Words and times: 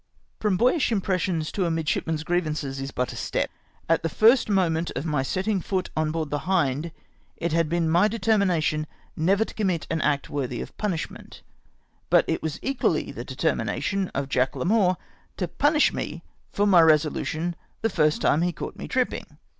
From 0.39 0.57
boyish 0.57 0.91
impressions 0.91 1.51
to 1.51 1.67
a 1.67 1.69
midshipman's 1.69 2.23
griev 2.23 2.45
ances 2.47 2.81
is 2.81 2.89
but 2.89 3.13
a 3.13 3.15
step. 3.15 3.51
At 3.87 4.01
the 4.01 4.09
first 4.09 4.49
moment 4.49 4.89
of 4.95 5.05
my 5.05 5.21
setting 5.21 5.61
foot 5.61 5.91
on 5.95 6.09
board 6.09 6.31
the 6.31 6.47
Hind 6.51 6.91
it 7.37 7.53
had 7.53 7.69
been 7.69 7.87
my 7.87 8.07
determination 8.07 8.87
never 9.15 9.45
to 9.45 9.53
commit 9.53 9.85
an 9.91 10.01
act 10.01 10.27
worthy 10.27 10.59
of 10.59 10.75
punishment; 10.79 11.43
but 12.09 12.25
it 12.27 12.41
was 12.41 12.57
equally 12.63 13.11
the 13.11 13.23
determination 13.23 14.07
of 14.15 14.27
Jack 14.27 14.53
Larmour 14.55 14.97
to 15.37 15.47
punish 15.47 15.93
me 15.93 16.23
for 16.51 16.65
my 16.65 16.81
resolution 16.81 17.55
the 17.83 17.87
first 17.91 18.21
time 18.23 18.41
he 18.41 18.51
caught 18.51 18.75
me 18.77 18.87
trip 18.87 19.11
ping. 19.11 19.37